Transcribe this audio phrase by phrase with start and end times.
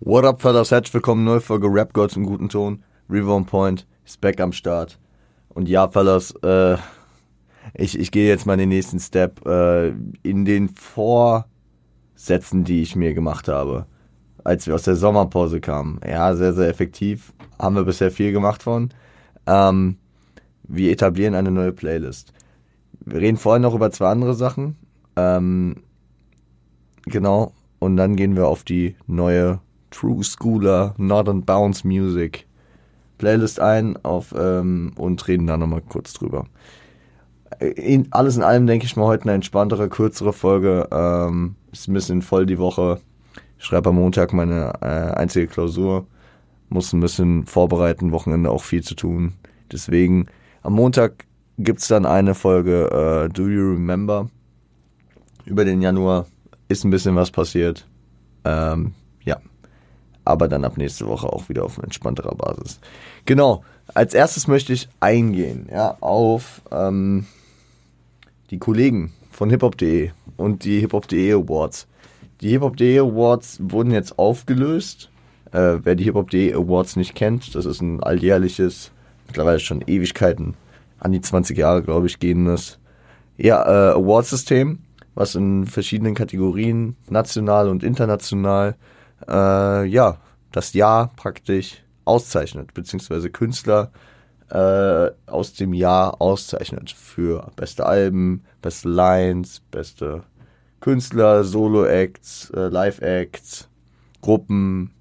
[0.00, 0.70] What up, fellas?
[0.72, 2.82] Herzlich willkommen, neue Folge Rap Gods im guten Ton.
[3.08, 4.98] River on Point ist back am Start.
[5.48, 6.76] Und ja, fellas, äh,
[7.72, 13.14] ich, ich gehe jetzt mal den nächsten Step äh, in den Vorsätzen, die ich mir
[13.14, 13.86] gemacht habe,
[14.44, 15.98] als wir aus der Sommerpause kamen.
[16.06, 17.32] Ja, sehr, sehr effektiv.
[17.58, 18.90] Haben wir bisher viel gemacht von.
[19.46, 19.96] Ähm,
[20.64, 22.34] wir etablieren eine neue Playlist.
[23.00, 24.76] Wir reden vorher noch über zwei andere Sachen.
[25.16, 25.84] Ähm,
[27.06, 27.54] genau.
[27.78, 29.60] Und dann gehen wir auf die neue
[29.90, 32.46] True Schooler Northern Bounce Music
[33.18, 36.46] Playlist ein auf, ähm, und reden da nochmal kurz drüber.
[37.60, 40.88] In, alles in allem denke ich mal heute eine entspanntere, kürzere Folge.
[40.90, 43.00] Ähm, ist ein bisschen voll die Woche.
[43.58, 46.06] Ich schreibe am Montag meine äh, einzige Klausur.
[46.68, 49.32] Muss ein bisschen vorbereiten, Wochenende auch viel zu tun.
[49.72, 50.26] Deswegen
[50.62, 51.24] am Montag
[51.58, 54.28] gibt es dann eine Folge äh, Do You Remember?
[55.44, 56.26] Über den Januar
[56.68, 57.86] ist ein bisschen was passiert.
[58.44, 58.92] Ähm,
[59.24, 59.38] ja.
[60.26, 62.80] Aber dann ab nächste Woche auch wieder auf entspannterer Basis.
[63.24, 63.64] Genau.
[63.94, 67.26] Als erstes möchte ich eingehen ja, auf ähm,
[68.50, 71.86] die Kollegen von hiphop.de und die hiphop.de Awards.
[72.40, 75.10] Die hiphop.de Awards wurden jetzt aufgelöst.
[75.52, 78.90] Äh, wer die hiphop.de Awards nicht kennt, das ist ein alljährliches,
[79.28, 80.54] mittlerweile schon Ewigkeiten,
[80.98, 82.78] an die 20 Jahre, glaube ich, gehendes
[83.38, 84.80] ja, äh, Awardsystem,
[85.14, 88.74] was in verschiedenen Kategorien, national und international,
[89.28, 90.18] äh, ja,
[90.52, 93.90] das Jahr praktisch auszeichnet, beziehungsweise Künstler
[94.50, 100.22] äh, aus dem Jahr auszeichnet für beste Alben, beste Lines, beste
[100.80, 103.68] Künstler, Solo-Acts, äh, Live-Acts,
[104.20, 104.92] Gruppen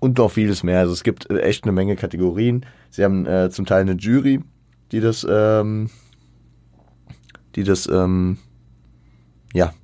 [0.00, 0.80] und noch vieles mehr.
[0.80, 2.64] Also es gibt echt eine Menge Kategorien.
[2.90, 4.40] Sie haben äh, zum Teil eine Jury,
[4.92, 5.90] die das, ähm,
[7.54, 8.38] die das, ähm,
[9.52, 9.74] ja,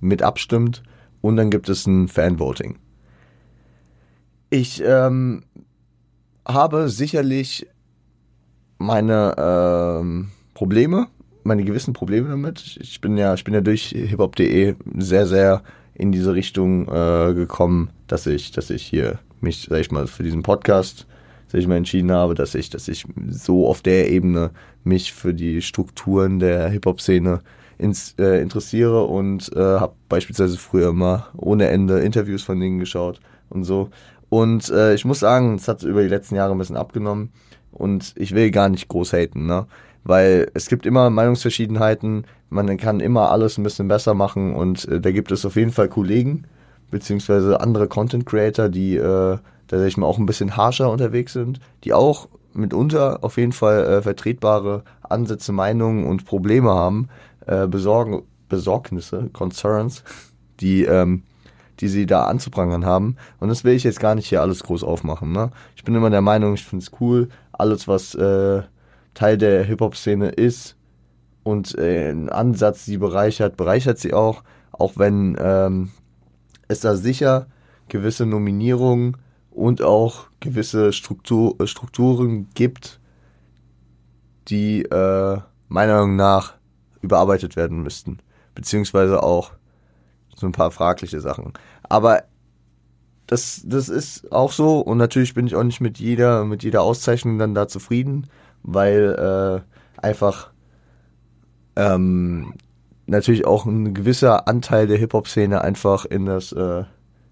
[0.00, 0.82] mit abstimmt.
[1.24, 2.76] Und dann gibt es ein Fanvoting.
[4.50, 5.42] Ich ähm,
[6.46, 7.66] habe sicherlich
[8.76, 11.06] meine ähm, Probleme,
[11.42, 12.78] meine gewissen Probleme damit.
[12.78, 15.62] Ich bin ja, ich bin ja durch hiphop.de sehr, sehr
[15.94, 20.24] in diese Richtung äh, gekommen, dass ich, dass ich hier mich, sag ich mal, für
[20.24, 21.06] diesen Podcast,
[21.46, 24.50] sag ich mal, entschieden habe, dass ich, dass ich so auf der Ebene
[24.82, 27.40] mich für die Strukturen der Hip-Hop-Szene
[27.78, 33.20] ins, äh, interessiere und äh, habe beispielsweise früher immer ohne Ende Interviews von denen geschaut
[33.50, 33.90] und so.
[34.28, 37.30] Und äh, ich muss sagen, es hat über die letzten Jahre ein bisschen abgenommen
[37.70, 39.66] und ich will gar nicht groß haten, ne?
[40.06, 45.00] Weil es gibt immer Meinungsverschiedenheiten, man kann immer alles ein bisschen besser machen und äh,
[45.00, 46.46] da gibt es auf jeden Fall Kollegen,
[46.90, 49.38] beziehungsweise andere Content Creator, die äh,
[49.72, 54.02] ich mal auch ein bisschen harscher unterwegs sind, die auch mitunter auf jeden Fall äh,
[54.02, 57.08] vertretbare Ansätze, Meinungen und Probleme haben,
[57.46, 60.04] äh, Besorgen, Besorgnisse, Concerns,
[60.60, 61.22] die, ähm,
[61.80, 63.16] die sie da anzuprangern haben.
[63.40, 65.32] Und das will ich jetzt gar nicht hier alles groß aufmachen.
[65.32, 65.50] Ne?
[65.76, 68.62] Ich bin immer der Meinung, ich finde es cool, alles, was äh,
[69.14, 70.76] Teil der Hip-Hop-Szene ist
[71.42, 75.90] und äh, ein Ansatz sie bereichert, bereichert sie auch, auch wenn ähm,
[76.68, 77.46] es da sicher
[77.88, 79.16] gewisse Nominierungen
[79.50, 82.98] und auch gewisse Struktur, Strukturen gibt,
[84.48, 85.38] die äh,
[85.68, 86.53] meiner Meinung nach
[87.04, 88.18] überarbeitet werden müssten.
[88.54, 89.52] Beziehungsweise auch
[90.34, 91.52] so ein paar fragliche Sachen.
[91.82, 92.24] Aber
[93.26, 96.82] das, das ist auch so und natürlich bin ich auch nicht mit jeder, mit jeder
[96.82, 98.26] Auszeichnung dann da zufrieden,
[98.62, 100.50] weil äh, einfach
[101.76, 102.54] ähm,
[103.06, 106.84] natürlich auch ein gewisser Anteil der Hip-Hop-Szene einfach in das, äh,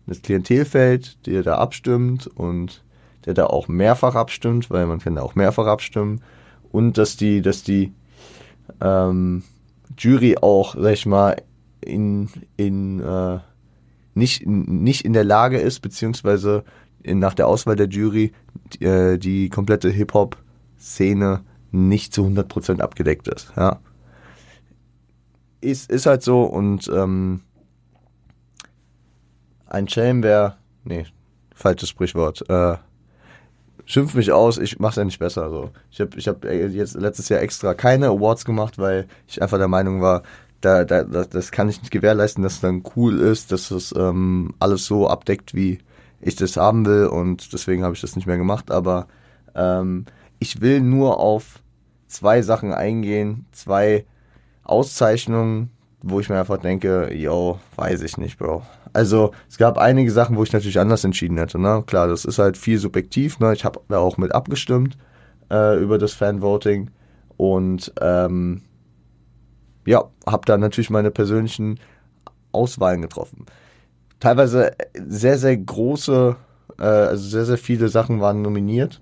[0.06, 2.82] das Klientel fällt, der da abstimmt und
[3.26, 6.22] der da auch mehrfach abstimmt, weil man kann da auch mehrfach abstimmen
[6.72, 7.92] und dass die, dass die
[8.80, 9.44] ähm,
[9.96, 11.36] Jury auch, sag ich mal,
[11.80, 13.38] in, in äh,
[14.14, 16.64] nicht, nicht in der Lage ist, beziehungsweise
[17.02, 18.32] in, nach der Auswahl der Jury
[18.74, 23.52] die, äh, die komplette Hip-Hop-Szene nicht zu 100% abgedeckt ist.
[23.56, 23.80] Ja.
[25.60, 27.42] Ist, ist halt so und ähm,
[29.66, 31.06] ein Shame wäre, nee,
[31.54, 32.76] falsches Sprichwort, äh,
[33.84, 35.50] schimpf mich aus, ich mach's ja nicht besser.
[35.50, 35.70] So.
[35.90, 39.68] Ich habe ich hab jetzt letztes Jahr extra keine Awards gemacht, weil ich einfach der
[39.68, 40.22] Meinung war,
[40.60, 44.54] da, da, das kann ich nicht gewährleisten, dass es dann cool ist, dass es ähm,
[44.60, 45.78] alles so abdeckt, wie
[46.20, 48.70] ich das haben will und deswegen habe ich das nicht mehr gemacht.
[48.70, 49.08] Aber
[49.54, 50.06] ähm,
[50.38, 51.60] ich will nur auf
[52.06, 54.06] zwei Sachen eingehen, zwei
[54.62, 55.70] Auszeichnungen,
[56.00, 58.62] wo ich mir einfach denke, yo, weiß ich nicht, Bro.
[58.92, 61.58] Also es gab einige Sachen, wo ich natürlich anders entschieden hätte.
[61.58, 61.82] Ne?
[61.86, 63.38] Klar, das ist halt viel subjektiv.
[63.40, 63.52] Ne?
[63.54, 64.98] Ich habe da auch mit abgestimmt
[65.50, 66.90] äh, über das Fanvoting
[67.36, 68.62] und ähm,
[69.86, 71.80] ja, habe da natürlich meine persönlichen
[72.52, 73.46] Auswahlen getroffen.
[74.20, 76.36] teilweise sehr, sehr große,
[76.78, 79.00] äh, also sehr, sehr viele Sachen waren nominiert.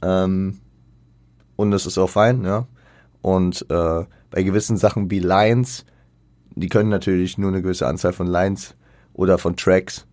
[0.00, 0.60] Ähm,
[1.56, 2.66] und das ist auch fein, ja.
[3.20, 5.84] Und äh, bei gewissen Sachen wie Lines,
[6.54, 8.74] die können natürlich nur eine gewisse Anzahl von Lines
[9.14, 10.06] oder von Tracks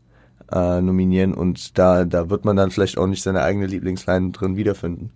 [0.52, 4.58] äh, nominieren und da, da wird man dann vielleicht auch nicht seine eigene Lieblingsline drin
[4.58, 5.12] wiederfinden.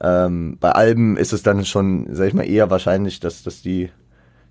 [0.00, 3.90] Ähm, bei Alben ist es dann schon, sag ich mal, eher wahrscheinlich, dass, dass die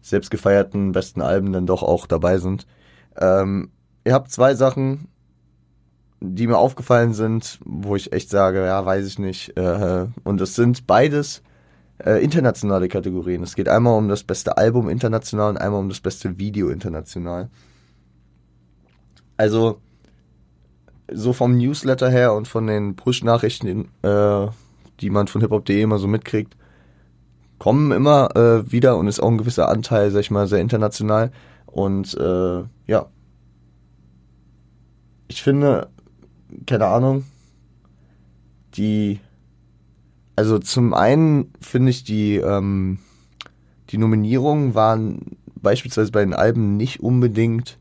[0.01, 2.65] selbstgefeierten besten Alben dann doch auch dabei sind.
[3.17, 3.69] Ähm,
[4.03, 5.07] ihr habt zwei Sachen,
[6.21, 9.57] die mir aufgefallen sind, wo ich echt sage, ja, weiß ich nicht.
[9.57, 11.43] Äh, und es sind beides
[12.03, 13.43] äh, internationale Kategorien.
[13.43, 17.49] Es geht einmal um das beste Album international und einmal um das beste Video international.
[19.37, 19.81] Also,
[21.11, 24.47] so vom Newsletter her und von den Push-Nachrichten, äh,
[25.01, 26.55] die man von hiphop.de immer so mitkriegt,
[27.59, 31.31] kommen immer äh, wieder und ist auch ein gewisser Anteil, sag ich mal, sehr international.
[31.65, 33.07] Und äh, ja,
[35.27, 35.89] ich finde,
[36.65, 37.25] keine Ahnung,
[38.75, 39.19] die,
[40.35, 42.99] also zum einen finde ich die, ähm,
[43.89, 47.77] die Nominierungen waren beispielsweise bei den Alben nicht unbedingt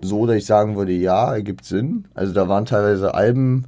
[0.00, 2.06] so, dass ich sagen würde, ja, ergibt Sinn.
[2.14, 3.64] Also da waren teilweise Alben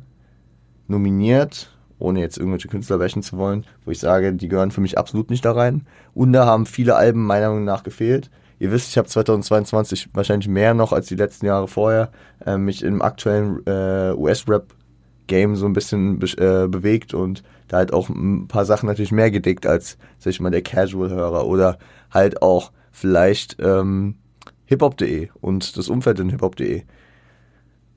[0.87, 4.99] nominiert, ohne jetzt irgendwelche Künstler wäschen zu wollen, wo ich sage, die gehören für mich
[4.99, 5.87] absolut nicht da rein.
[6.15, 8.31] Und da haben viele Alben meiner Meinung nach gefehlt.
[8.59, 12.11] Ihr wisst, ich habe 2022 wahrscheinlich mehr noch als die letzten Jahre vorher
[12.45, 14.13] äh, mich im aktuellen äh,
[15.27, 19.13] US-Rap-Game so ein bisschen be äh, bewegt und da halt auch ein paar Sachen natürlich
[19.13, 21.79] mehr gedickt als, sag ich mal, der Casual-Hörer oder
[22.11, 24.17] halt auch vielleicht ähm,
[24.67, 26.83] hiphop.de und das Umfeld in hiphop.de.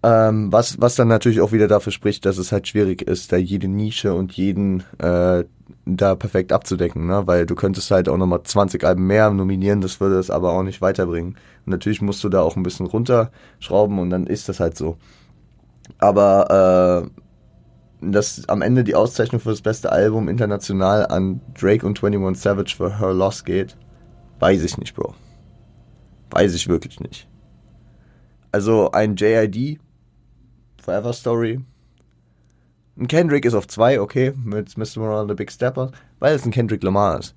[0.02, 3.38] Ähm, was, was dann natürlich auch wieder dafür spricht, dass es halt schwierig ist, da
[3.38, 5.44] jede Nische und jeden äh,
[5.86, 7.28] da perfekt abzudecken, ne?
[7.28, 10.64] weil du könntest halt auch nochmal 20 Alben mehr nominieren, das würde es aber auch
[10.64, 11.36] nicht weiterbringen.
[11.66, 14.98] Und natürlich musst du da auch ein bisschen runterschrauben und dann ist das halt so.
[15.98, 17.10] Aber
[18.02, 22.42] äh, dass am Ende die Auszeichnung für das beste Album international an Drake und 21
[22.42, 23.76] Savage für Her Loss geht,
[24.40, 25.16] weiß ich nicht, Bro.
[26.32, 27.28] Weiß ich wirklich nicht.
[28.52, 29.80] Also ein JID,
[30.82, 31.60] Forever Story.
[32.98, 35.00] Ein Kendrick ist auf zwei, okay, mit Mr.
[35.00, 37.36] Morale, The Big Stepper, weil es ein Kendrick Lamar ist.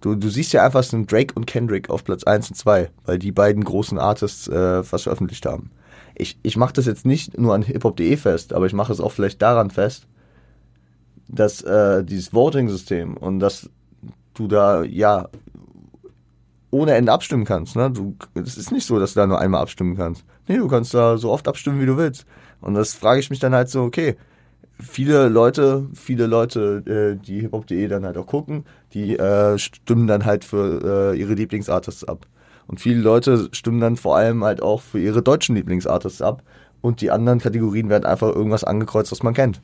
[0.00, 2.90] Du, du siehst ja einfach, es sind Drake und Kendrick auf Platz 1 und 2,
[3.04, 5.70] weil die beiden großen Artists äh, was veröffentlicht haben.
[6.18, 9.12] Ich, ich mache das jetzt nicht nur an hiphop.de fest, aber ich mache es auch
[9.12, 10.06] vielleicht daran fest,
[11.28, 13.68] dass äh, dieses Voting-System und dass
[14.34, 15.28] du da ja
[16.70, 17.76] ohne Ende abstimmen kannst.
[17.76, 17.90] Ne?
[17.90, 20.24] Du, es ist nicht so, dass du da nur einmal abstimmen kannst.
[20.46, 22.26] Nee, du kannst da so oft abstimmen, wie du willst.
[22.60, 24.16] Und das frage ich mich dann halt so, okay,
[24.78, 30.24] viele Leute, viele Leute, äh, die hiphop.de dann halt auch gucken, die äh, stimmen dann
[30.24, 32.26] halt für äh, ihre Lieblingsartists ab.
[32.66, 36.42] Und viele Leute stimmen dann vor allem halt auch für ihre deutschen Lieblingsartists ab.
[36.80, 39.62] Und die anderen Kategorien werden einfach irgendwas angekreuzt, was man kennt.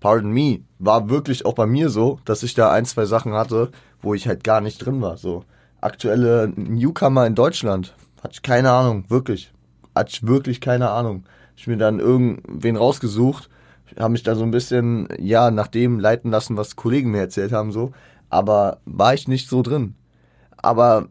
[0.00, 3.70] Pardon me, war wirklich auch bei mir so, dass ich da ein, zwei Sachen hatte,
[4.02, 5.16] wo ich halt gar nicht drin war.
[5.16, 5.44] So
[5.80, 9.52] aktuelle Newcomer in Deutschland, hatte ich keine Ahnung, wirklich.
[9.94, 11.24] Hatte ich wirklich keine Ahnung.
[11.56, 13.48] Ich mir dann irgendwen rausgesucht,
[13.98, 17.52] habe mich da so ein bisschen, ja, nach dem leiten lassen, was Kollegen mir erzählt
[17.52, 17.92] haben, so.
[18.28, 19.94] Aber war ich nicht so drin.
[20.56, 21.08] Aber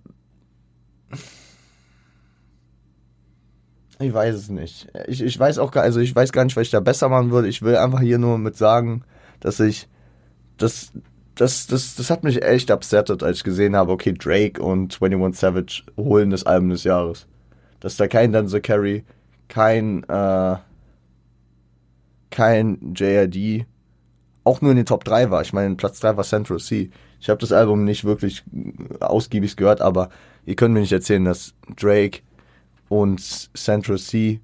[4.00, 4.88] ich weiß es nicht.
[5.08, 7.32] Ich, ich weiß auch gar, also ich weiß gar nicht, was ich da besser machen
[7.32, 7.48] würde.
[7.48, 9.04] Ich will einfach hier nur mit sagen,
[9.40, 9.88] dass ich,
[10.58, 10.92] das,
[11.36, 15.40] das, das, das hat mich echt upsettet, als ich gesehen habe, okay, Drake und 21
[15.40, 17.28] Savage holen das Album des Jahres.
[17.80, 19.04] Dass da kein Denzel Carey,
[19.48, 20.56] kein, äh,
[22.30, 23.66] kein JRD
[24.44, 25.42] auch nur in den Top 3 war.
[25.42, 26.90] Ich meine, Platz 3 war Central C.
[27.20, 28.44] Ich habe das Album nicht wirklich
[29.00, 30.10] ausgiebig gehört, aber
[30.46, 32.22] ihr könnt mir nicht erzählen, dass Drake
[32.90, 33.20] und
[33.56, 34.42] Central C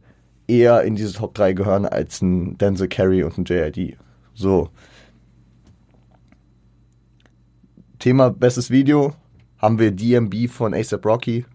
[0.48, 3.98] eher in diese Top 3 gehören als ein Denzel Carey und ein JID.
[4.34, 4.70] So.
[8.00, 9.14] Thema bestes Video
[9.58, 11.46] haben wir DMB von ASAP Rocky,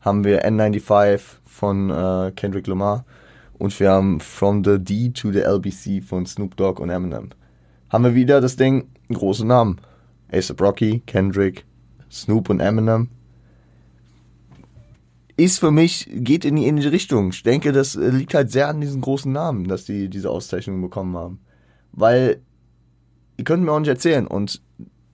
[0.00, 3.04] haben wir N95 von äh, Kendrick Lamar
[3.54, 7.30] und wir haben From the D to the LBC von Snoop Dogg und Eminem.
[7.88, 9.80] Haben wir wieder das Ding, große Namen.
[10.30, 11.64] ASAP Rocky, Kendrick,
[12.10, 13.08] Snoop und Eminem.
[15.36, 17.30] Ist für mich, geht in die ähnliche Richtung.
[17.30, 20.80] Ich denke, das äh, liegt halt sehr an diesen großen Namen, dass die diese Auszeichnung
[20.80, 21.40] bekommen haben.
[21.92, 22.40] Weil,
[23.36, 24.26] ihr könnt mir auch nicht erzählen.
[24.28, 24.62] Und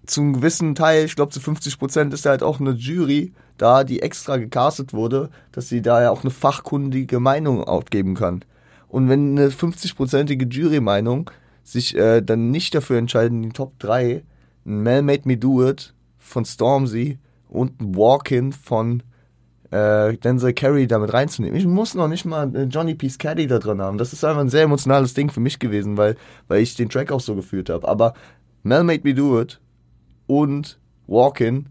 [0.07, 3.85] zum gewissen Teil, ich glaube zu 50 Prozent, ist da halt auch eine Jury da,
[3.85, 8.45] die extra gecastet wurde, dass sie da ja auch eine fachkundige Meinung aufgeben kann.
[8.89, 11.31] Und wenn eine 50-prozentige Jury-Meinung
[11.63, 14.25] sich äh, dann nicht dafür entscheiden, die Top 3,
[14.67, 19.03] ein Mel Made Me Do It von Stormzy und ein Walk-In von
[19.71, 21.57] äh, Denzel Carey damit reinzunehmen.
[21.57, 23.99] Ich muss noch nicht mal äh, Johnny Peace Caddy da drin haben.
[23.99, 26.17] Das ist einfach ein sehr emotionales Ding für mich gewesen, weil,
[26.49, 27.87] weil ich den Track auch so gefühlt habe.
[27.89, 28.15] Aber
[28.63, 29.61] Mel Made Me Do It
[30.27, 31.67] und Walkin,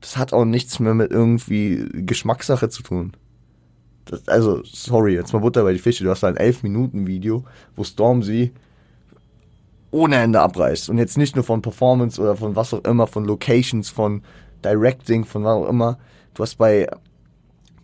[0.00, 3.12] das hat auch nichts mehr mit irgendwie Geschmackssache zu tun.
[4.04, 6.04] Das, also, sorry, jetzt mal Butter bei die Fische.
[6.04, 7.44] Du hast da ein 11-Minuten-Video,
[7.76, 8.52] wo Stormzy
[9.90, 10.90] ohne Ende abreißt.
[10.90, 14.22] Und jetzt nicht nur von Performance oder von was auch immer, von Locations, von
[14.64, 15.98] Directing, von was auch immer.
[16.34, 16.88] Du hast bei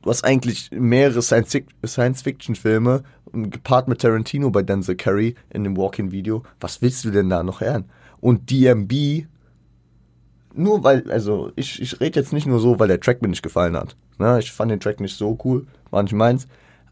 [0.05, 6.43] du hast eigentlich mehrere Science-Fiction-Filme gepaart mit Tarantino bei Denzel Curry in dem Walk-In-Video.
[6.61, 7.87] Was willst du denn da noch hören?
[8.21, 9.27] Und DMB,
[10.53, 13.43] nur weil, also ich, ich rede jetzt nicht nur so, weil der Track mir nicht
[13.43, 13.97] gefallen hat.
[14.19, 14.39] Ne?
[14.41, 16.49] Ich fand den Track nicht so cool, war nicht meins.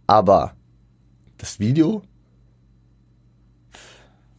[0.06, 0.54] Aber
[1.36, 2.02] das Video,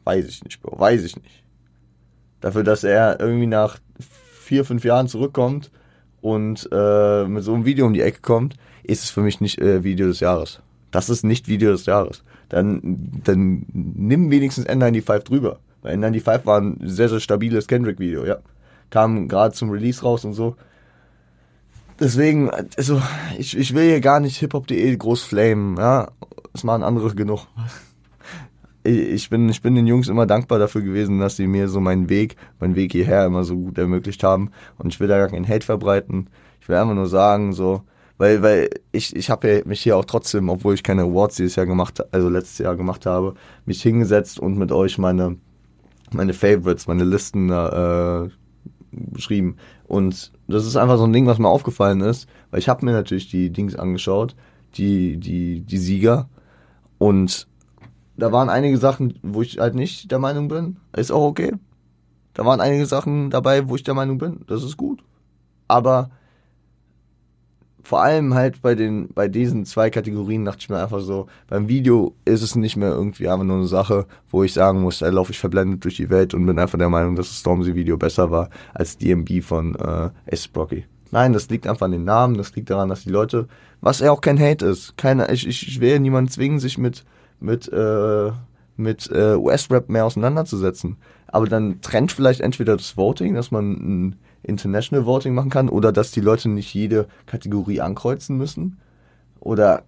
[0.04, 1.44] weiß ich nicht, Bro, weiß ich nicht.
[2.42, 5.70] Dafür, dass er irgendwie nach vier, fünf Jahren zurückkommt
[6.24, 9.60] und äh, mit so einem Video um die Ecke kommt, ist es für mich nicht
[9.60, 10.62] äh, Video des Jahres.
[10.90, 12.24] Das ist nicht Video des Jahres.
[12.48, 15.60] Dann, dann nimm wenigstens N95 drüber.
[15.82, 18.38] Weil N95 war ein sehr, sehr stabiles Kendrick-Video, ja.
[18.90, 20.56] Kam gerade zum Release raus und so.
[22.00, 23.02] Deswegen, also,
[23.38, 26.10] ich, ich will hier gar nicht hiphop.de groß flamen, ja.
[26.54, 27.48] Das machen andere genug
[28.84, 32.10] ich bin, ich bin den Jungs immer dankbar dafür gewesen, dass sie mir so meinen
[32.10, 34.52] Weg, meinen Weg hierher immer so gut ermöglicht haben.
[34.78, 36.30] Und ich will da gar keinen Hate verbreiten.
[36.60, 37.84] Ich will einfach nur sagen, so,
[38.18, 41.66] weil, weil ich, ich habe mich hier auch trotzdem, obwohl ich keine Awards dieses Jahr
[41.66, 43.36] gemacht, also letztes Jahr gemacht habe,
[43.66, 45.38] mich hingesetzt und mit euch meine,
[46.12, 48.30] meine Favorites, meine Listen äh,
[48.92, 49.58] beschrieben.
[49.88, 52.92] Und das ist einfach so ein Ding, was mir aufgefallen ist, weil ich habe mir
[52.92, 54.36] natürlich die Dings angeschaut,
[54.76, 56.30] die, die, die Sieger.
[56.98, 57.48] Und
[58.16, 60.78] da waren einige Sachen, wo ich halt nicht der Meinung bin.
[60.96, 61.54] Ist auch okay.
[62.34, 64.42] Da waren einige Sachen dabei, wo ich der Meinung bin.
[64.48, 65.04] Das ist gut.
[65.68, 66.10] Aber
[67.84, 71.68] vor allem halt bei den, bei diesen zwei Kategorien dachte ich mir einfach so, beim
[71.68, 75.10] Video ist es nicht mehr irgendwie einfach nur eine Sache, wo ich sagen muss, da
[75.10, 78.32] laufe ich verblendet durch die Welt und bin einfach der Meinung, dass das Stormzy-Video besser
[78.32, 80.48] war als DMB von äh, S.
[80.48, 80.86] Brocky.
[81.12, 83.48] Nein, das liegt einfach an den Namen, das liegt daran, dass die Leute,
[83.82, 87.04] was ja auch kein Hate ist, keine, ich, ich, ich will niemanden zwingen, sich mit
[87.44, 88.32] mit, äh,
[88.76, 90.98] mit äh, US-Rap mehr auseinanderzusetzen.
[91.28, 95.92] Aber dann trennt vielleicht entweder das Voting, dass man ein International Voting machen kann, oder
[95.92, 98.78] dass die Leute nicht jede Kategorie ankreuzen müssen.
[99.40, 99.84] Oder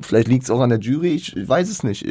[0.00, 2.04] vielleicht liegt es auch an der Jury, ich weiß es nicht.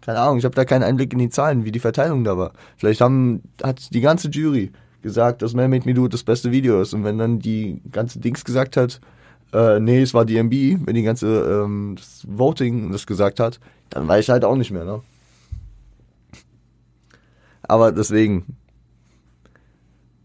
[0.00, 2.52] Keine Ahnung, ich habe da keinen Einblick in die Zahlen, wie die Verteilung da war.
[2.76, 6.80] Vielleicht haben, hat die ganze Jury gesagt, dass Man Made Me Do das beste Video
[6.80, 6.94] ist.
[6.94, 9.00] Und wenn dann die ganze Dings gesagt hat,
[9.52, 14.06] äh, nee, es war DMB, wenn die ganze ähm, das Voting das gesagt hat, dann
[14.06, 15.00] weiß ich halt auch nicht mehr, ne?
[17.62, 18.56] Aber deswegen,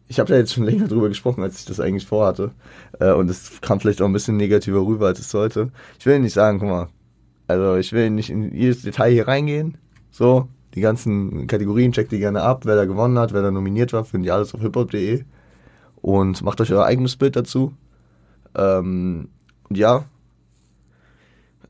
[0.07, 2.51] ich habe da jetzt schon länger drüber gesprochen, als ich das eigentlich vorhatte.
[2.99, 5.71] Äh, und es kam vielleicht auch ein bisschen negativer rüber, als es sollte.
[5.99, 6.89] Ich will nicht sagen, guck mal,
[7.47, 9.77] also ich will nicht in jedes Detail hier reingehen.
[10.11, 13.93] So, die ganzen Kategorien checkt die gerne ab, wer da gewonnen hat, wer da nominiert
[13.93, 15.23] war, findet ihr alles auf hiphop.de.
[16.01, 17.73] Und macht euch euer eigenes Bild dazu.
[18.55, 19.29] Ähm,
[19.69, 20.05] ja,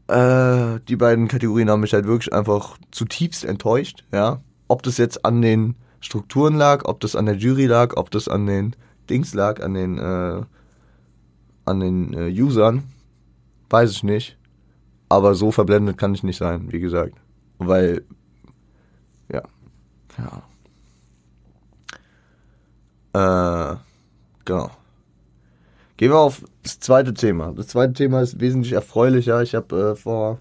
[0.08, 4.42] äh, die beiden Kategorien haben mich halt wirklich einfach zutiefst enttäuscht, ja.
[4.68, 8.28] Ob das jetzt an den Strukturen lag, ob das an der Jury lag, ob das
[8.28, 8.76] an den
[9.10, 10.42] Dings lag, an den, äh,
[11.66, 12.84] an den äh, Usern,
[13.70, 14.38] weiß ich nicht.
[15.10, 17.16] Aber so verblendet kann ich nicht sein, wie gesagt.
[17.60, 18.04] Weil,
[19.32, 19.44] ja,
[23.14, 23.74] ja.
[23.74, 23.78] Äh,
[24.44, 24.72] genau.
[25.98, 27.54] Gehen wir auf das zweite Thema.
[27.56, 29.42] Das zweite Thema ist wesentlich erfreulicher.
[29.42, 30.40] Ich habe äh, vor,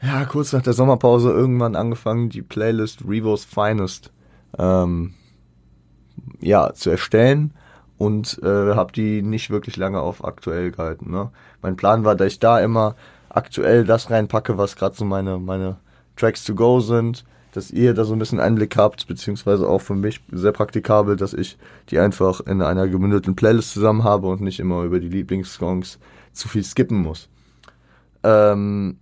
[0.00, 4.12] ja, kurz nach der Sommerpause irgendwann angefangen, die Playlist Revo's Finest
[4.58, 5.14] ähm,
[6.40, 7.52] ja, zu erstellen
[7.98, 11.10] und äh, habe die nicht wirklich lange auf aktuell gehalten.
[11.10, 11.30] Ne?
[11.60, 12.96] Mein Plan war, dass ich da immer
[13.28, 15.76] aktuell das reinpacke, was gerade so meine, meine
[16.16, 19.94] Tracks to go sind dass ihr da so ein bisschen Einblick habt, beziehungsweise auch für
[19.94, 21.58] mich sehr praktikabel, dass ich
[21.90, 25.98] die einfach in einer gemündelten Playlist zusammen habe und nicht immer über die Lieblingssongs
[26.32, 27.28] zu viel skippen muss.
[28.24, 28.98] Ähm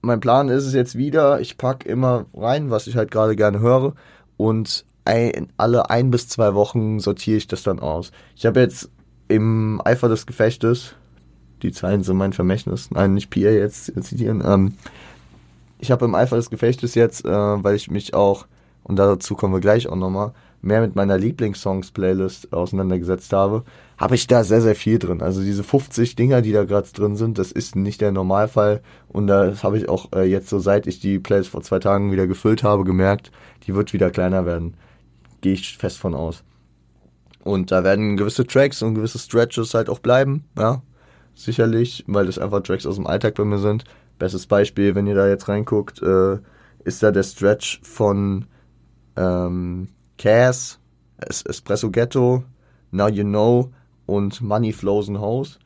[0.00, 3.60] mein Plan ist es jetzt wieder, ich packe immer rein, was ich halt gerade gerne
[3.60, 3.94] höre
[4.36, 8.12] und ein, alle ein bis zwei Wochen sortiere ich das dann aus.
[8.36, 8.90] Ich habe jetzt
[9.28, 10.94] im Eifer des Gefechtes,
[11.62, 14.74] die Zeilen sind mein Vermächtnis, nein, nicht PA jetzt zitieren, ähm,
[15.78, 18.46] ich habe im Eifer des Gefechtes jetzt, äh, weil ich mich auch,
[18.82, 23.64] und dazu kommen wir gleich auch nochmal, mehr mit meiner Lieblingssongs-Playlist auseinandergesetzt habe,
[23.96, 25.22] habe ich da sehr, sehr viel drin.
[25.22, 28.80] Also diese 50 Dinger, die da gerade drin sind, das ist nicht der Normalfall.
[29.08, 32.12] Und das habe ich auch äh, jetzt so, seit ich die Playlist vor zwei Tagen
[32.12, 33.30] wieder gefüllt habe, gemerkt,
[33.66, 34.74] die wird wieder kleiner werden.
[35.40, 36.42] Gehe ich fest von aus.
[37.44, 40.82] Und da werden gewisse Tracks und gewisse Stretches halt auch bleiben, ja.
[41.34, 43.84] Sicherlich, weil das einfach Tracks aus dem Alltag bei mir sind.
[44.18, 46.38] Bestes Beispiel, wenn ihr da jetzt reinguckt, äh,
[46.84, 48.46] ist da der Stretch von
[49.16, 50.80] ähm, Cass,
[51.18, 52.44] es Espresso Ghetto,
[52.90, 53.72] Now You Know
[54.06, 55.58] und Money Flows and Hoes.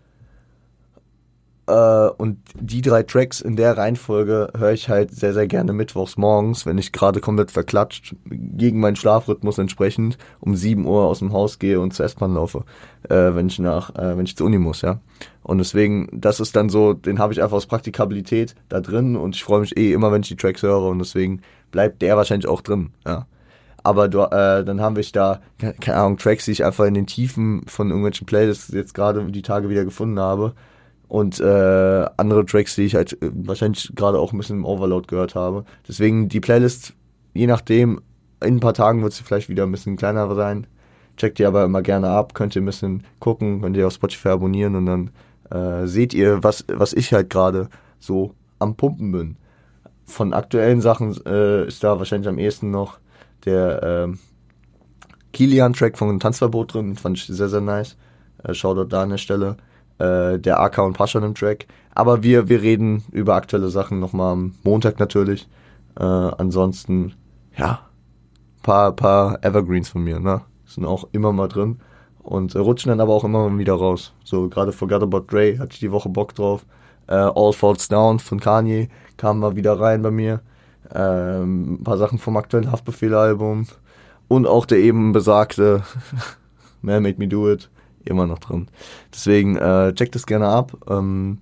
[1.67, 6.17] Äh, und die drei Tracks in der Reihenfolge höre ich halt sehr, sehr gerne mittwochs
[6.17, 11.33] morgens, wenn ich gerade komplett verklatscht, gegen meinen Schlafrhythmus entsprechend, um 7 Uhr aus dem
[11.33, 12.65] Haus gehe und zur S-Bahn laufe,
[13.09, 14.99] äh, wenn ich nach, äh, wenn ich zur Uni muss, ja.
[15.45, 19.37] Und deswegen, das ist dann so, den habe ich einfach aus Praktikabilität da drin und
[19.37, 22.49] ich freue mich eh immer, wenn ich die Tracks höre und deswegen bleibt der wahrscheinlich
[22.49, 23.27] auch drin, ja.
[23.85, 25.41] Aber du, äh, dann haben wir da,
[25.81, 29.43] keine Ahnung, Tracks, die ich einfach in den Tiefen von irgendwelchen Playlists jetzt gerade die
[29.43, 30.55] Tage wieder gefunden habe.
[31.13, 35.09] Und äh, andere Tracks, die ich halt äh, wahrscheinlich gerade auch ein bisschen im Overload
[35.09, 35.67] gehört habe.
[35.87, 36.95] Deswegen die Playlist,
[37.35, 38.01] je nachdem,
[38.43, 40.67] in ein paar Tagen wird sie vielleicht wieder ein bisschen kleiner sein.
[41.19, 44.29] Checkt die aber immer gerne ab, könnt ihr ein bisschen gucken, könnt ihr auf Spotify
[44.29, 45.11] abonnieren und dann
[45.51, 49.37] äh, seht ihr, was, was ich halt gerade so am Pumpen bin.
[50.07, 52.97] Von aktuellen Sachen äh, ist da wahrscheinlich am ehesten noch
[53.45, 54.13] der äh,
[55.35, 57.99] Kilian-Track von Tanzverbot drin, fand ich sehr, sehr nice.
[58.43, 59.59] Äh, Shoutout da an der Stelle.
[60.03, 61.67] Äh, der AK und Pascha Track.
[61.95, 65.49] Aber wir, wir reden über aktuelle Sachen nochmal am Montag natürlich.
[65.97, 67.15] Äh, ansonsten,
[67.57, 67.81] ja,
[68.63, 70.41] paar, paar Evergreens von mir, ne?
[70.65, 71.79] Sind auch immer mal drin.
[72.21, 74.13] Und rutschen dann aber auch immer mal wieder raus.
[74.25, 76.67] So, gerade Forgot About Dre hatte ich die Woche Bock drauf.
[77.07, 80.41] Äh, All Falls Down von Kanye kam mal wieder rein bei mir.
[80.93, 83.67] Ähm, ein paar Sachen vom aktuellen Haftbefehl-Album
[84.27, 85.83] und auch der eben besagte
[86.83, 87.71] Man Made Me Do It
[88.05, 88.69] immer noch drin.
[89.13, 90.77] Deswegen äh, checkt das gerne ab.
[90.89, 91.39] Ähm,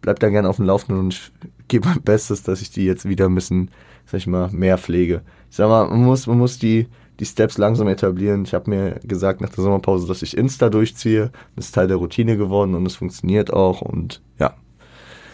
[0.00, 1.32] bleibt da gerne auf dem Laufenden und ich
[1.68, 3.70] gebe mein Bestes, dass ich die jetzt wieder ein bisschen,
[4.06, 5.22] sag ich mal, mehr pflege.
[5.50, 6.88] Ich sag mal, man muss, man muss die,
[7.20, 8.44] die Steps langsam etablieren.
[8.44, 11.30] Ich habe mir gesagt nach der Sommerpause, dass ich Insta durchziehe.
[11.56, 14.54] Das ist Teil der Routine geworden und es funktioniert auch und ja,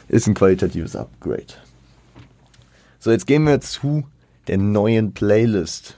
[0.08, 1.54] ist ein qualitatives Upgrade.
[3.00, 4.04] So, jetzt gehen wir zu
[4.47, 5.97] der neuen Playlist,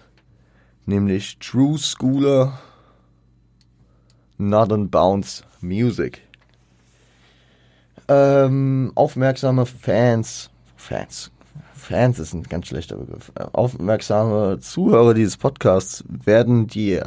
[0.87, 2.59] nämlich True Schooler
[4.39, 6.23] Northern Bounce Music.
[8.09, 11.31] Ähm, aufmerksame Fans, Fans,
[11.75, 13.33] Fans ist ein ganz schlechter Begriff.
[13.53, 17.03] Aufmerksame Zuhörer dieses Podcasts werden die äh,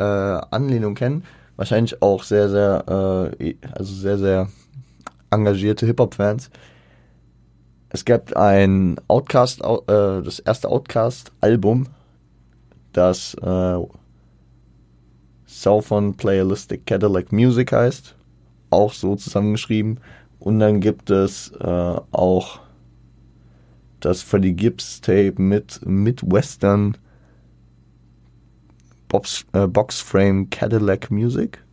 [0.52, 1.24] Anlehnung kennen.
[1.56, 4.50] Wahrscheinlich auch sehr, sehr, äh, also sehr, sehr
[5.30, 6.50] engagierte Hip-Hop-Fans
[7.96, 11.88] es gibt ein Outcast, äh, das erste Outcast-Album,
[12.92, 13.78] das äh,
[15.62, 18.16] Southern Playalistic Cadillac Music heißt,
[18.72, 20.00] auch so zusammengeschrieben.
[20.40, 22.60] Und dann gibt es äh, auch
[24.02, 26.98] das Freddie Gibbs Tape mit Midwestern
[29.08, 31.64] Box, äh, Box Frame Cadillac Music.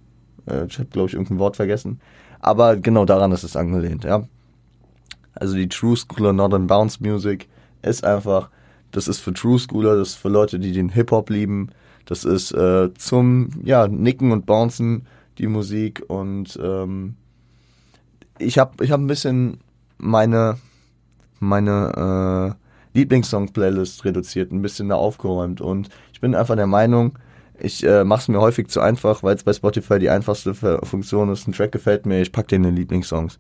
[0.47, 2.01] Äh, ich habe, glaube ich, irgendein Wort vergessen.
[2.39, 4.23] Aber genau daran ist es angelehnt, ja.
[5.35, 7.49] Also die True Schooler Northern Bounce Music
[7.83, 8.49] ist einfach,
[8.93, 11.71] das ist für True Schooler, das ist für Leute, die den Hip-Hop lieben.
[12.07, 15.07] Das ist äh, zum ja, Nicken und Bouncen
[15.39, 17.15] die Musik und ähm,
[18.39, 19.61] ich habe ich hab ein bisschen
[19.99, 20.59] meine,
[21.41, 22.57] meine
[22.95, 27.19] äh, Lieblingssong-Playlist reduziert, ein bisschen da aufgeräumt und ich bin einfach der Meinung,
[27.59, 31.31] ich äh, mache es mir häufig zu einfach, weil es bei Spotify die einfachste Funktion
[31.31, 31.47] ist.
[31.47, 33.39] Ein Track gefällt mir, ich packe den in Lieblingssongs.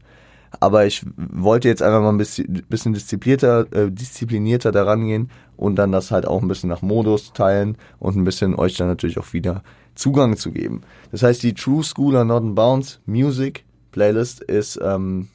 [0.60, 5.76] Aber ich wollte jetzt einfach mal ein bisschen, bisschen disziplinierter, äh, disziplinierter daran gehen und
[5.76, 9.18] dann das halt auch ein bisschen nach Modus teilen und ein bisschen euch dann natürlich
[9.18, 9.62] auch wieder
[9.94, 10.82] Zugang zu geben.
[11.10, 15.28] Das heißt, die True Schooler Northern Bounce Music Playlist ist ähm,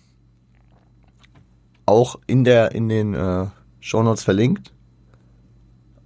[1.86, 3.46] auch in der in den äh,
[3.80, 4.74] Show Notes verlinkt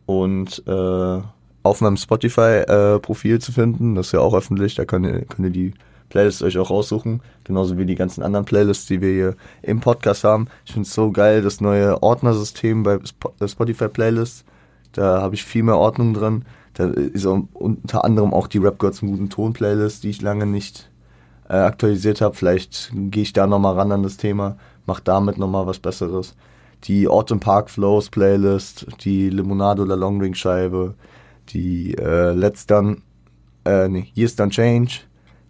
[0.06, 1.22] und äh,
[1.64, 3.96] auf meinem Spotify äh, Profil zu finden.
[3.96, 4.76] Das ist ja auch öffentlich.
[4.76, 5.74] Da könnt ihr, könnt ihr die
[6.12, 7.22] Playlists euch auch raussuchen.
[7.44, 10.48] Genauso wie die ganzen anderen Playlists, die wir hier im Podcast haben.
[10.66, 13.00] Ich finde es so geil, das neue Ordnersystem bei
[13.40, 14.46] äh, Spotify Playlists.
[14.92, 16.46] Da habe ich viel mehr Ordnung drin.
[16.74, 20.46] Da ist unter anderem auch die Rap Gods im guten Ton Playlist, die ich lange
[20.46, 20.90] nicht
[21.50, 22.36] äh, aktualisiert habe.
[22.36, 26.36] Vielleicht gehe ich da nochmal ran an das Thema, mache damit nochmal was Besseres.
[26.86, 30.96] Die Autumn Park Flows Playlist, die Limonade oder Long Ring Scheibe,
[31.50, 32.98] die äh, Let's Done,
[33.66, 35.02] äh, nee, Years Done Change,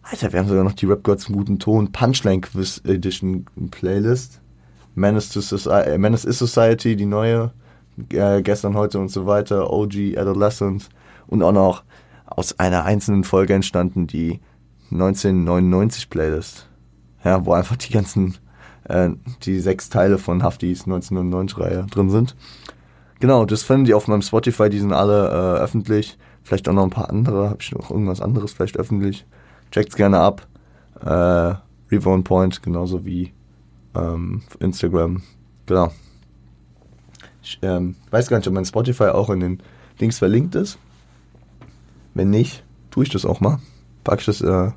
[0.04, 4.42] Alter, wir haben sogar noch die Rap Gods im guten Ton Punchline Quiz Edition Playlist.
[4.96, 7.52] Menace, to Society, äh, Menace is Society, die neue.
[8.10, 9.72] Äh, gestern, heute und so weiter.
[9.72, 10.90] OG, Adolescence.
[11.28, 11.84] Und auch noch
[12.26, 14.42] aus einer einzelnen Folge entstanden die
[14.92, 16.68] 1999 Playlist.
[17.24, 18.38] Ja, wo einfach die ganzen,
[18.86, 19.10] äh,
[19.44, 22.36] die sechs Teile von Haftis 1999 Reihe drin sind.
[23.20, 26.18] Genau, das finden die auf meinem Spotify, die sind alle äh, öffentlich.
[26.44, 29.26] vielleicht auch noch ein paar andere, habe ich noch irgendwas anderes vielleicht öffentlich.
[29.72, 30.48] Checkt's gerne ab.
[31.04, 31.56] Äh,
[31.92, 33.34] Reborn Point, genauso wie
[33.96, 35.24] ähm, Instagram.
[35.66, 35.92] Genau.
[37.42, 39.64] Ich ähm, weiß gar nicht, ob mein Spotify auch in den
[40.00, 40.78] Links verlinkt ist.
[42.14, 43.60] Wenn nicht, tue ich das auch mal.
[44.04, 44.72] Packe ich das äh,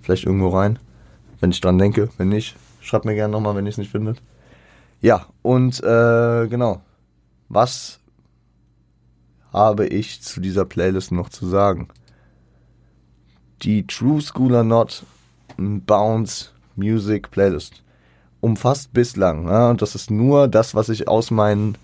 [0.00, 0.78] vielleicht irgendwo rein,
[1.40, 2.10] wenn ich dran denke.
[2.18, 4.22] Wenn nicht, schreibt mir gerne nochmal, wenn ihr es nicht findet.
[5.00, 6.82] Ja, und äh, genau.
[7.48, 8.00] Was
[9.52, 11.88] habe ich zu dieser Playlist noch zu sagen?
[13.64, 15.04] Die True Schooler Not
[15.56, 17.82] Bounce Music Playlist
[18.40, 21.78] umfasst bislang, ja, und das ist nur das, was ich aus meinen,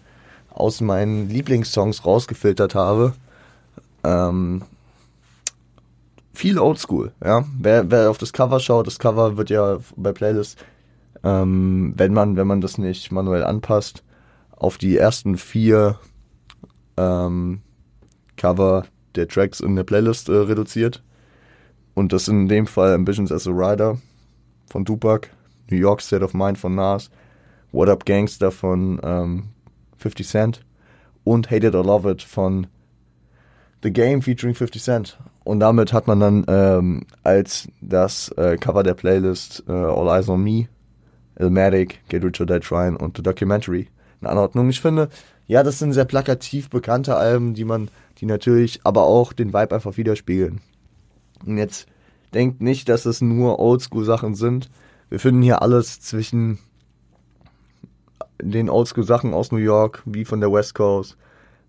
[0.51, 3.15] aus meinen Lieblingssongs rausgefiltert habe,
[4.05, 4.61] ähm,
[6.35, 7.47] viel Oldschool, ja.
[7.59, 10.63] Wer, wer auf das Cover schaut, das Cover wird ja bei Playlist,
[11.25, 14.03] ähm, wenn man, wenn man das nicht manuell anpasst,
[14.51, 15.99] auf die ersten vier
[16.99, 17.63] ähm,
[18.37, 21.03] Cover der Tracks in der Playlist äh, reduziert.
[22.01, 23.99] Und das in dem Fall Ambitions as a Rider
[24.71, 25.29] von Tupac,
[25.69, 27.11] New York State of Mind von Nas,
[27.73, 29.51] What Up Gangster von ähm,
[29.99, 30.65] 50 Cent
[31.25, 32.69] und Hate It or Love It von
[33.83, 35.19] The Game featuring 50 Cent.
[35.45, 40.31] Und damit hat man dann ähm, als das äh, Cover der Playlist äh, All Eyes
[40.31, 40.69] on Me,
[41.39, 43.89] Ilmatic, Get Rich or Die Trying und The Documentary
[44.23, 44.71] eine Anordnung.
[44.71, 45.11] Ich finde,
[45.47, 49.75] ja, das sind sehr plakativ bekannte Alben, die man, die natürlich aber auch den Vibe
[49.75, 50.63] einfach widerspiegeln.
[51.47, 51.87] Und jetzt
[52.35, 54.71] denkt nicht, dass es nur Oldschool-Sachen sind.
[55.09, 56.59] Wir finden hier alles zwischen
[58.43, 61.17] den Oldschool-Sachen aus New York, wie von der West Coast,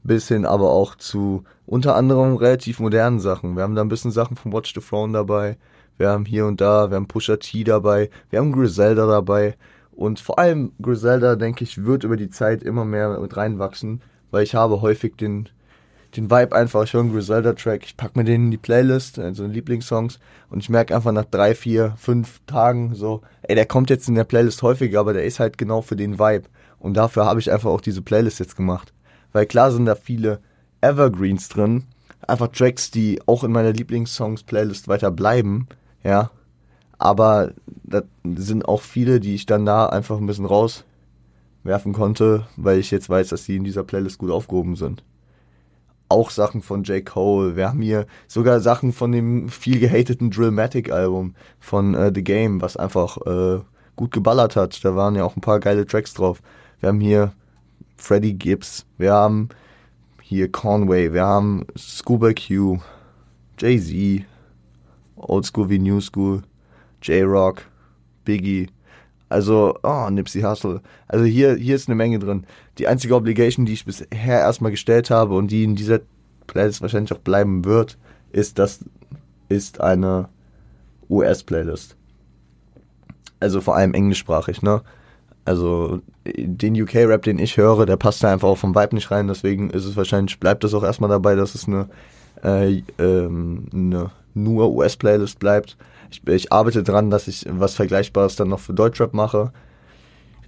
[0.03, 3.55] bis hin aber auch zu unter anderem relativ modernen Sachen.
[3.55, 5.57] Wir haben da ein bisschen Sachen von Watch the Throne dabei,
[5.97, 9.55] wir haben hier und da, wir haben Pusha T dabei, wir haben Griselda dabei
[9.91, 14.43] und vor allem Griselda, denke ich, wird über die Zeit immer mehr mit reinwachsen, weil
[14.43, 15.49] ich habe häufig den,
[16.15, 19.45] den Vibe einfach, ich höre einen Griselda-Track, ich packe mir den in die Playlist, also
[19.45, 20.19] Lieblingssongs,
[20.49, 24.15] und ich merke einfach nach drei, vier, fünf Tagen so, ey, der kommt jetzt in
[24.15, 26.49] der Playlist häufiger, aber der ist halt genau für den Vibe.
[26.79, 28.93] Und dafür habe ich einfach auch diese Playlist jetzt gemacht.
[29.31, 30.41] Weil klar sind da viele
[30.81, 31.85] Evergreens drin,
[32.27, 35.67] einfach Tracks, die auch in meiner Lieblingssongs-Playlist weiter bleiben,
[36.03, 36.31] ja.
[36.97, 42.79] Aber da sind auch viele, die ich dann da einfach ein bisschen rauswerfen konnte, weil
[42.79, 45.03] ich jetzt weiß, dass die in dieser Playlist gut aufgehoben sind.
[46.11, 47.05] Auch Sachen von J.
[47.05, 47.55] Cole.
[47.55, 52.75] Wir haben hier sogar Sachen von dem viel gehateten Drillmatic-Album von äh, The Game, was
[52.75, 53.61] einfach äh,
[53.95, 54.83] gut geballert hat.
[54.83, 56.41] Da waren ja auch ein paar geile Tracks drauf.
[56.81, 57.31] Wir haben hier
[57.95, 59.47] Freddie Gibbs, wir haben
[60.21, 62.79] hier Conway, wir haben Scuba Q,
[63.57, 64.25] Jay-Z,
[65.15, 66.41] Old School wie New School,
[67.01, 67.61] J-Rock,
[68.25, 68.67] Biggie,
[69.31, 70.81] also, oh, Nipsey Hussle.
[71.07, 72.45] Also hier, hier ist eine Menge drin.
[72.77, 75.99] Die einzige Obligation, die ich bisher erstmal gestellt habe und die in dieser
[76.47, 77.97] Playlist wahrscheinlich auch bleiben wird,
[78.31, 78.83] ist, das
[79.49, 80.29] ist eine
[81.09, 81.95] US-Playlist.
[83.39, 84.81] Also vor allem englischsprachig, ne?
[85.45, 89.27] Also den UK-Rap, den ich höre, der passt da einfach auch vom Vibe nicht rein,
[89.27, 91.89] deswegen ist es wahrscheinlich, bleibt es auch erstmal dabei, dass es eine,
[92.43, 95.77] äh, ähm, eine nur US-Playlist bleibt.
[96.09, 99.51] Ich, ich arbeite dran, dass ich was Vergleichbares dann noch für Deutschrap mache.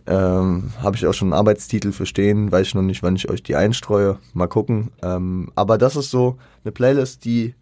[0.05, 3.29] Ähm, Habe ich auch schon einen Arbeitstitel für stehen, weiß ich noch nicht, wann ich
[3.29, 4.19] euch die einstreue.
[4.33, 4.91] Mal gucken.
[5.01, 7.55] Ähm, aber das ist so eine Playlist, die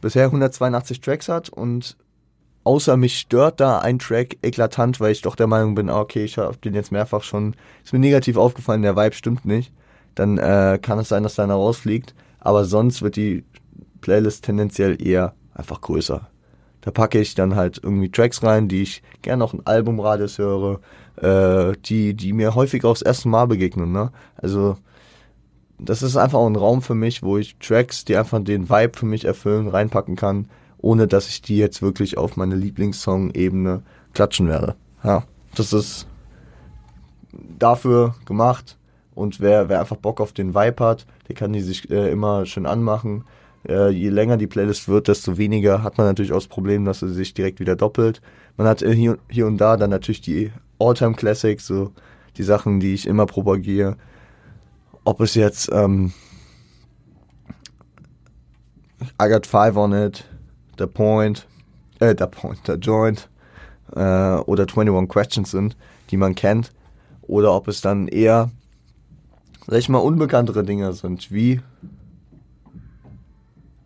[0.00, 1.96] bisher 182 Tracks hat und
[2.64, 6.24] außer mich stört da ein Track eklatant, weil ich doch der Meinung bin, ah, okay,
[6.24, 9.72] ich habe den jetzt mehrfach schon, ist mir negativ aufgefallen, der Vibe stimmt nicht.
[10.14, 12.14] Dann äh, kann es sein, dass da einer rausfliegt.
[12.40, 13.44] Aber sonst wird die
[14.00, 16.28] Playlist tendenziell eher einfach größer.
[16.80, 20.80] Da packe ich dann halt irgendwie Tracks rein, die ich gerne auch in Albumradius höre,
[21.16, 23.92] äh, die, die mir häufig aufs erste Mal begegnen.
[23.92, 24.12] Ne?
[24.36, 24.76] Also
[25.78, 28.96] das ist einfach auch ein Raum für mich, wo ich Tracks, die einfach den Vibe
[28.96, 33.82] für mich erfüllen, reinpacken kann, ohne dass ich die jetzt wirklich auf meine Lieblingssong-Ebene
[34.14, 34.76] klatschen werde.
[35.02, 36.06] Ja, das ist
[37.58, 38.76] dafür gemacht.
[39.14, 42.46] Und wer, wer einfach Bock auf den Vibe hat, der kann die sich äh, immer
[42.46, 43.24] schön anmachen
[43.68, 47.00] äh, je länger die Playlist wird, desto weniger hat man natürlich auch das Problem, dass
[47.00, 48.20] sie sich direkt wieder doppelt.
[48.56, 51.92] Man hat äh, hier, hier und da dann natürlich die All-Time Classics, so
[52.36, 53.96] die Sachen, die ich immer propagiere.
[55.04, 56.12] Ob es jetzt ähm,
[59.22, 60.24] I Got Five on It,
[60.78, 61.46] The Point,
[62.00, 63.28] äh, The Point, The Joint
[63.94, 65.76] äh, oder 21 Questions sind,
[66.10, 66.72] die man kennt.
[67.22, 68.50] Oder ob es dann eher,
[69.66, 71.60] sag ich mal, unbekanntere Dinge sind, wie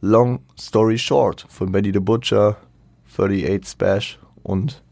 [0.04, 2.56] Long Story Short von Benny the Butcher,
[3.16, 4.82] 38 Spash und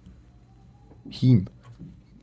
[1.08, 1.46] Heem.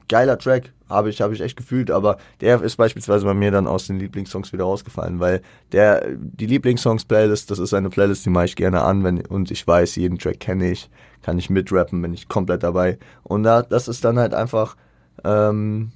[0.07, 3.67] geiler Track, habe ich, habe ich echt gefühlt, aber der ist beispielsweise bei mir dann
[3.67, 5.41] aus den Lieblingssongs wieder rausgefallen, weil
[5.73, 9.67] der, die Lieblingssongs-Playlist, das ist eine Playlist, die mache ich gerne an, wenn, und ich
[9.67, 10.89] weiß, jeden Track kenne ich,
[11.21, 12.97] kann ich mitrappen, bin ich komplett dabei.
[13.23, 14.77] Und da, das ist dann halt einfach
[15.25, 15.91] ähm,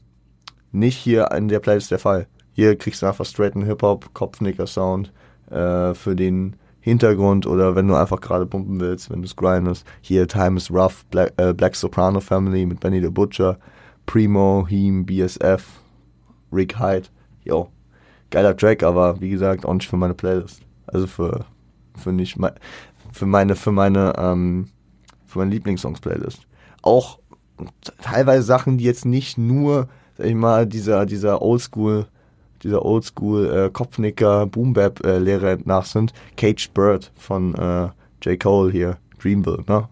[0.73, 2.27] nicht hier in der Playlist der Fall.
[2.51, 5.13] Hier kriegst du einfach straighten Hip-Hop, Kopfnicker-Sound
[5.49, 9.86] äh, für den Hintergrund oder wenn du einfach gerade pumpen willst, wenn du es grindest.
[10.02, 13.58] Hier Time is Rough, Black, äh, Black Soprano Family mit Benny the Butcher,
[14.08, 15.63] Primo, Heem, BSF,
[16.52, 17.08] Rick Hyde.
[17.44, 17.70] Yo,
[18.32, 20.62] geiler Track, aber wie gesagt, auch nicht für meine Playlist.
[20.88, 21.46] Also für,
[21.96, 22.54] für nicht mein,
[23.12, 24.67] für meine, für meine, ähm,
[25.28, 26.41] für meine Lieblingssongs-Playlist.
[26.82, 27.20] Auch
[28.02, 32.08] teilweise Sachen, die jetzt nicht nur, sag ich mal, dieser, dieser Oldschool,
[32.63, 36.13] dieser Oldschool äh, Kopfnicker Boom Bap äh, Lehrer nach sind.
[36.38, 37.89] Caged Bird von äh,
[38.21, 38.39] J.
[38.39, 39.88] Cole hier, Dreamville, ne?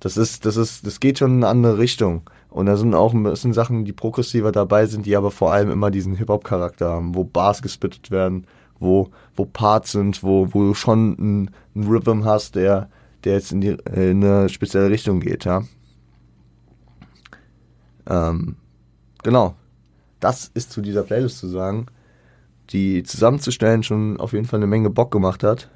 [0.00, 2.22] Das ist, das ist, das geht schon in eine andere Richtung.
[2.50, 5.70] Und da sind auch das sind Sachen, die progressiver dabei sind, die aber vor allem
[5.70, 8.46] immer diesen Hip-Hop-Charakter haben, wo Bars gespittet werden,
[8.80, 12.90] wo, wo Parts sind, wo, wo du schon einen, einen Rhythm hast, der,
[13.24, 15.62] der jetzt in, die, in eine spezielle Richtung geht, ja.
[18.08, 18.56] Ähm,
[19.22, 19.54] genau.
[20.22, 21.86] Das ist zu dieser Playlist zu sagen,
[22.70, 25.68] die zusammenzustellen schon auf jeden Fall eine Menge Bock gemacht hat.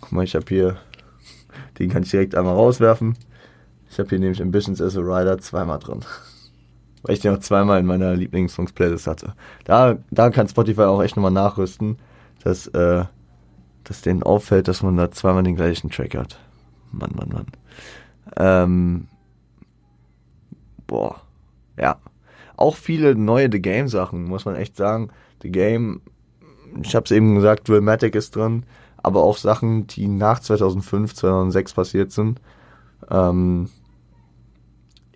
[0.00, 0.76] Guck mal, ich habe hier,
[1.80, 3.18] den kann ich direkt einmal rauswerfen.
[3.90, 6.04] Ich habe hier nämlich Ambitions as a Rider zweimal drin.
[7.02, 9.34] Weil ich den auch zweimal in meiner Lieblingssongs-Playlist hatte.
[9.64, 11.98] Da, da kann Spotify auch echt nochmal nachrüsten,
[12.44, 13.04] dass, äh,
[13.82, 16.38] dass denen auffällt, dass man da zweimal den gleichen Track hat.
[16.92, 17.46] Mann, Mann, Mann.
[18.36, 19.08] Ähm,
[20.86, 21.20] boah,
[21.76, 21.98] ja.
[22.58, 25.10] Auch viele neue The Game Sachen, muss man echt sagen.
[25.42, 26.00] The Game,
[26.82, 28.64] ich habe es eben gesagt, Dramatic ist drin,
[28.96, 32.40] aber auch Sachen, die nach 2005, 2006 passiert sind.
[33.10, 33.68] Ähm,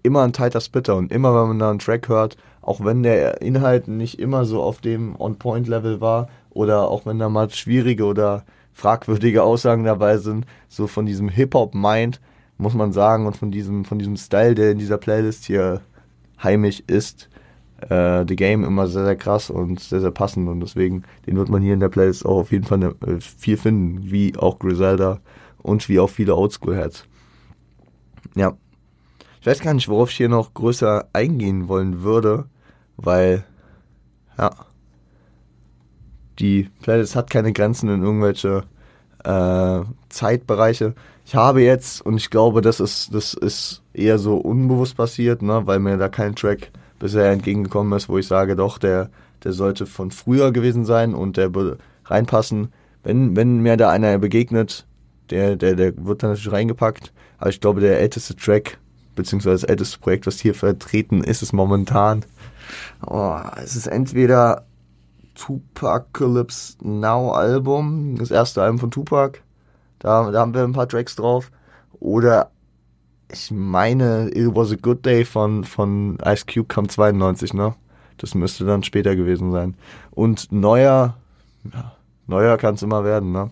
[0.04, 3.42] immer ein tighter Splitter und immer, wenn man da einen Track hört, auch wenn der
[3.42, 8.44] Inhalt nicht immer so auf dem On-Point-Level war oder auch wenn da mal schwierige oder
[8.72, 12.20] fragwürdige Aussagen dabei sind, so von diesem Hip-Hop-Mind,
[12.56, 15.80] muss man sagen, und von diesem, von diesem Style, der in dieser Playlist hier
[16.40, 17.28] heimisch ist,
[17.88, 21.48] äh, The Game immer sehr, sehr krass und sehr, sehr passend und deswegen, den wird
[21.48, 24.58] man hier in der Playlist auch auf jeden Fall ne, äh, viel finden, wie auch
[24.58, 25.20] Griselda
[25.62, 27.06] und wie auch viele Oldschool-Heads.
[28.34, 28.52] Ja.
[29.40, 32.44] Ich weiß gar nicht, worauf ich hier noch größer eingehen wollen würde,
[32.96, 33.44] weil,
[34.38, 34.50] ja,
[36.38, 38.62] die Playlist hat keine Grenzen in irgendwelche
[39.24, 40.94] äh, Zeitbereiche.
[41.24, 45.62] Ich habe jetzt, und ich glaube, das ist, das ist eher so unbewusst passiert, ne,
[45.66, 46.70] weil mir da kein Track
[47.02, 49.10] bisher entgegengekommen ist, wo ich sage, doch, der,
[49.42, 52.72] der sollte von früher gewesen sein und der würde reinpassen.
[53.02, 54.86] Wenn, wenn mir da einer begegnet,
[55.30, 57.12] der, der, der wird dann natürlich reingepackt.
[57.38, 58.78] Aber ich glaube, der älteste Track,
[59.16, 62.24] beziehungsweise das älteste Projekt, was hier vertreten ist, ist momentan.
[63.04, 64.64] Oh, es ist entweder
[65.34, 69.40] Tupacalypse Now Album, das erste Album von Tupac.
[69.98, 71.50] Da, da haben wir ein paar Tracks drauf.
[71.98, 72.52] Oder
[73.32, 77.74] ich meine, It Was a Good Day von, von Ice Cube kam 92, ne?
[78.18, 79.74] Das müsste dann später gewesen sein.
[80.10, 81.16] Und neuer,
[81.72, 83.50] ja, neuer kann es immer werden, ne?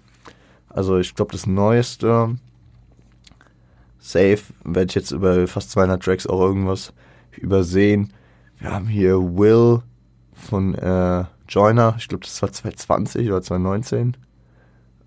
[0.69, 2.37] Also ich glaube, das neueste
[3.99, 6.93] Safe werde ich jetzt über fast 200 Tracks auch irgendwas
[7.37, 8.13] übersehen.
[8.59, 9.83] Wir haben hier Will
[10.35, 14.17] von äh, Joiner, ich glaube, das war 2020 oder 2019.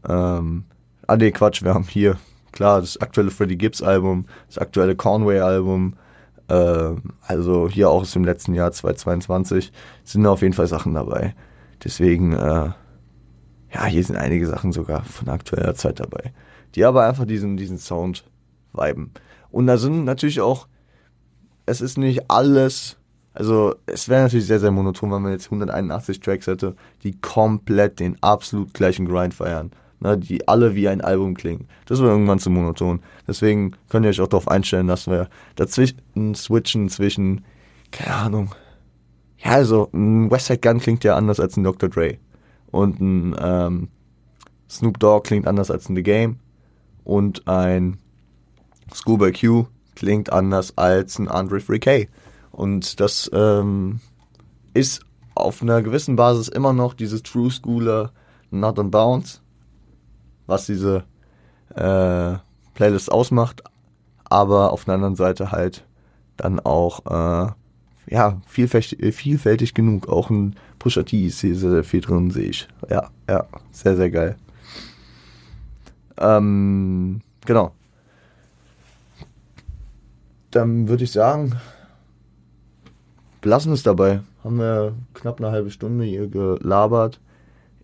[0.07, 0.65] Ähm,
[1.07, 2.17] ah nee, Quatsch, wir haben hier
[2.53, 5.95] klar, das aktuelle Freddie Gibbs Album, das aktuelle Conway Album,
[6.47, 6.91] äh,
[7.27, 11.35] also hier auch aus dem letzten Jahr 2022, sind auf jeden Fall Sachen dabei.
[11.83, 12.71] Deswegen, äh,
[13.73, 16.31] ja, hier sind einige Sachen sogar von aktueller Zeit dabei,
[16.75, 18.23] die aber einfach diesen, diesen Sound
[18.71, 19.11] viben.
[19.51, 20.67] Und da sind natürlich auch,
[21.65, 22.97] es ist nicht alles,
[23.33, 27.99] also es wäre natürlich sehr, sehr monoton, wenn man jetzt 181 Tracks hätte, die komplett
[27.99, 29.71] den absolut gleichen Grind feiern
[30.03, 31.67] ne, die alle wie ein Album klingen.
[31.85, 32.99] Das wird irgendwann zu monoton.
[33.27, 37.45] Deswegen könnt ihr euch auch darauf einstellen, dass wir dazwischen switchen zwischen,
[37.91, 38.55] keine Ahnung.
[39.39, 41.89] Ja, also ein Westside Gun klingt ja anders als ein Dr.
[41.89, 42.17] Dre.
[42.71, 43.87] Und ein ähm,
[44.69, 46.37] Snoop Dogg klingt anders als ein The Game.
[47.03, 47.97] Und ein
[48.93, 52.07] Schoolboy Q klingt anders als ein Andre 3K.
[52.51, 53.99] Und das ähm,
[54.73, 55.01] ist
[55.35, 58.11] auf einer gewissen Basis immer noch dieses True Schooler
[58.51, 59.42] Not on Bounce
[60.47, 61.03] was diese
[61.75, 62.35] äh,
[62.73, 63.63] Playlist ausmacht,
[64.25, 65.85] aber auf der anderen Seite halt
[66.37, 67.51] dann auch äh,
[68.07, 70.09] ja vielfältig, vielfältig genug.
[70.09, 72.67] Auch ein Pusher T ist hier sehr, sehr viel drin, sehe ich.
[72.89, 74.35] Ja, ja, sehr, sehr geil.
[76.17, 77.71] Ähm, genau.
[80.51, 81.53] Dann würde ich sagen,
[83.41, 84.21] belassen es dabei.
[84.43, 87.19] Haben wir knapp eine halbe Stunde hier gelabert.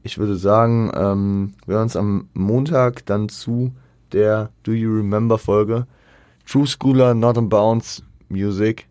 [0.09, 3.73] Ich würde sagen, ähm, wir hören uns am Montag dann zu
[4.11, 5.85] der Do You Remember Folge.
[6.47, 8.87] True Schooler Not in Bounds Music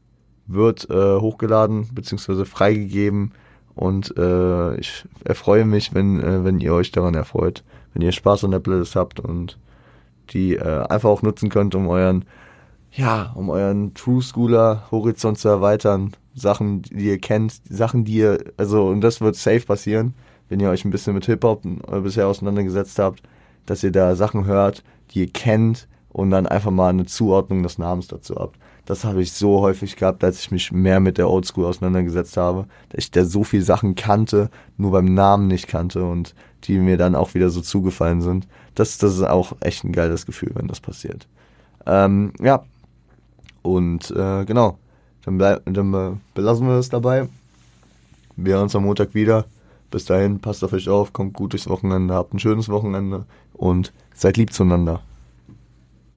[0.46, 2.44] wird äh, hochgeladen bzw.
[2.44, 3.32] freigegeben
[3.74, 8.44] und äh, ich erfreue mich, wenn, äh, wenn ihr euch daran erfreut, wenn ihr Spaß
[8.44, 9.58] an der Playlist habt und
[10.30, 12.26] die äh, einfach auch nutzen könnt, um euren,
[12.92, 16.12] ja, um euren True Schooler Horizont zu erweitern.
[16.36, 20.14] Sachen, die ihr kennt, Sachen, die ihr, also, und das wird safe passieren,
[20.48, 23.22] wenn ihr euch ein bisschen mit Hip-Hop äh, bisher auseinandergesetzt habt,
[23.66, 27.78] dass ihr da Sachen hört, die ihr kennt und dann einfach mal eine Zuordnung des
[27.78, 28.58] Namens dazu habt.
[28.86, 32.66] Das habe ich so häufig gehabt, als ich mich mehr mit der Oldschool auseinandergesetzt habe,
[32.88, 36.34] dass ich da so viel Sachen kannte, nur beim Namen nicht kannte und
[36.64, 38.48] die mir dann auch wieder so zugefallen sind.
[38.74, 41.28] Das, das ist auch echt ein geiles Gefühl, wenn das passiert.
[41.84, 42.64] Ähm, ja.
[43.60, 44.78] Und äh, genau,
[45.24, 47.28] dann, bleib, dann belassen wir es dabei.
[48.36, 49.44] Wir hören uns am Montag wieder.
[49.90, 53.24] Bis dahin, passt auf euch auf, kommt gut durchs Wochenende, habt ein schönes Wochenende
[53.54, 55.02] und seid lieb zueinander.